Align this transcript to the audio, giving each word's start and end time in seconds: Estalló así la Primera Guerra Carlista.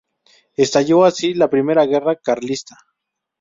Estalló 0.57 1.05
así 1.05 1.35
la 1.35 1.47
Primera 1.51 1.85
Guerra 1.85 2.15
Carlista. 2.15 2.75